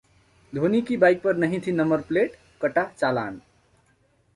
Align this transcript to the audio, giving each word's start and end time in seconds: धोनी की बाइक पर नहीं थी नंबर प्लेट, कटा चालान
धोनी 0.53 0.81
की 0.81 0.97
बाइक 0.97 1.21
पर 1.21 1.37
नहीं 1.37 1.59
थी 1.67 1.71
नंबर 1.71 2.01
प्लेट, 2.01 2.35
कटा 2.61 2.83
चालान 2.97 3.41